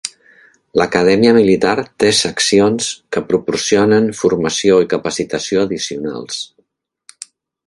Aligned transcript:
L'acadèmia 0.81 1.33
militar 1.37 1.73
té 2.03 2.09
seccions, 2.21 2.89
que 3.17 3.23
proporcionen 3.33 4.11
formació 4.23 4.81
i 4.87 4.89
capacitació 4.97 5.67
addicionals. 5.69 6.45